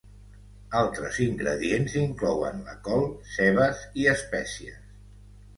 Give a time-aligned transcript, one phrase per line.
[0.79, 3.05] Altres ingredients inclouen la col,
[3.37, 4.83] cebes i espècies.